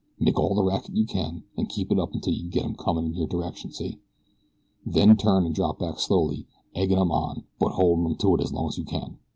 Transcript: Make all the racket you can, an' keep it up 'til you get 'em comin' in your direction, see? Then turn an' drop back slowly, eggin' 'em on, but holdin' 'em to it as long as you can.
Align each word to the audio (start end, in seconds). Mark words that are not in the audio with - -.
Make 0.17 0.39
all 0.39 0.55
the 0.55 0.63
racket 0.63 0.95
you 0.95 1.05
can, 1.05 1.43
an' 1.55 1.67
keep 1.67 1.91
it 1.91 1.99
up 1.99 2.11
'til 2.11 2.33
you 2.33 2.49
get 2.49 2.65
'em 2.65 2.73
comin' 2.73 3.05
in 3.05 3.13
your 3.13 3.27
direction, 3.27 3.71
see? 3.71 3.99
Then 4.83 5.15
turn 5.15 5.45
an' 5.45 5.51
drop 5.53 5.77
back 5.77 5.99
slowly, 5.99 6.47
eggin' 6.73 6.97
'em 6.97 7.11
on, 7.11 7.43
but 7.59 7.73
holdin' 7.73 8.07
'em 8.07 8.15
to 8.15 8.33
it 8.33 8.41
as 8.41 8.51
long 8.51 8.69
as 8.69 8.79
you 8.79 8.83
can. 8.83 9.19